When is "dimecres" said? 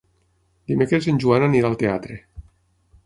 0.71-1.07